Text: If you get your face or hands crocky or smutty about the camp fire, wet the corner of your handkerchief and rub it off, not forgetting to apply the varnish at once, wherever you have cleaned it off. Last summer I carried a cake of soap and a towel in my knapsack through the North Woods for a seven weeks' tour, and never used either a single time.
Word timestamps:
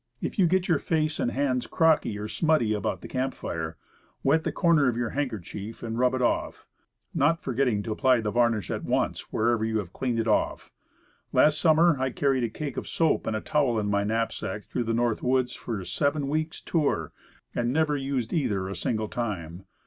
If 0.19 0.39
you 0.39 0.47
get 0.47 0.67
your 0.67 0.79
face 0.79 1.19
or 1.19 1.31
hands 1.31 1.67
crocky 1.67 2.17
or 2.17 2.27
smutty 2.27 2.73
about 2.73 3.01
the 3.01 3.07
camp 3.07 3.35
fire, 3.35 3.77
wet 4.23 4.43
the 4.43 4.51
corner 4.51 4.87
of 4.89 4.97
your 4.97 5.11
handkerchief 5.11 5.83
and 5.83 5.95
rub 5.95 6.15
it 6.15 6.23
off, 6.23 6.65
not 7.13 7.43
forgetting 7.43 7.83
to 7.83 7.91
apply 7.91 8.19
the 8.21 8.31
varnish 8.31 8.71
at 8.71 8.83
once, 8.83 9.31
wherever 9.31 9.63
you 9.63 9.77
have 9.77 9.93
cleaned 9.93 10.17
it 10.17 10.27
off. 10.27 10.71
Last 11.31 11.61
summer 11.61 11.97
I 11.99 12.09
carried 12.09 12.43
a 12.43 12.49
cake 12.49 12.77
of 12.77 12.87
soap 12.87 13.27
and 13.27 13.35
a 13.35 13.41
towel 13.41 13.77
in 13.79 13.91
my 13.91 14.03
knapsack 14.03 14.63
through 14.63 14.85
the 14.85 14.95
North 14.95 15.21
Woods 15.21 15.53
for 15.53 15.79
a 15.79 15.85
seven 15.85 16.27
weeks' 16.27 16.61
tour, 16.61 17.11
and 17.53 17.71
never 17.71 17.95
used 17.95 18.33
either 18.33 18.67
a 18.67 18.75
single 18.75 19.07
time. 19.07 19.65